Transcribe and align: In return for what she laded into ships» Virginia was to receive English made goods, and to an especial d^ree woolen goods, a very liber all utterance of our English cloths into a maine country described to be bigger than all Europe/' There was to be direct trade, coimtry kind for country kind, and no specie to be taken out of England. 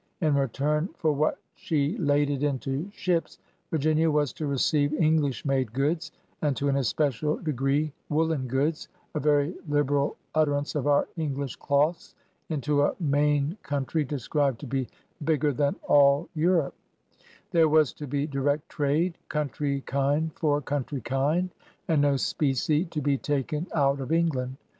In 0.19 0.33
return 0.33 0.89
for 0.97 1.11
what 1.11 1.37
she 1.53 1.95
laded 1.99 2.41
into 2.41 2.89
ships» 2.89 3.37
Virginia 3.69 4.09
was 4.09 4.33
to 4.33 4.47
receive 4.47 4.95
English 4.99 5.45
made 5.45 5.71
goods, 5.73 6.11
and 6.41 6.57
to 6.57 6.67
an 6.69 6.75
especial 6.77 7.37
d^ree 7.37 7.91
woolen 8.09 8.47
goods, 8.47 8.87
a 9.13 9.19
very 9.19 9.53
liber 9.69 9.99
all 9.99 10.15
utterance 10.33 10.73
of 10.73 10.87
our 10.87 11.07
English 11.17 11.55
cloths 11.57 12.15
into 12.49 12.81
a 12.81 12.95
maine 12.99 13.55
country 13.61 14.03
described 14.03 14.59
to 14.61 14.65
be 14.65 14.89
bigger 15.23 15.53
than 15.53 15.75
all 15.83 16.27
Europe/' 16.35 16.73
There 17.51 17.69
was 17.69 17.93
to 17.93 18.07
be 18.07 18.25
direct 18.25 18.69
trade, 18.69 19.19
coimtry 19.29 19.85
kind 19.85 20.33
for 20.33 20.61
country 20.61 21.01
kind, 21.01 21.51
and 21.87 22.01
no 22.01 22.15
specie 22.17 22.85
to 22.85 23.01
be 23.03 23.19
taken 23.19 23.67
out 23.71 23.99
of 23.99 24.11
England. 24.11 24.57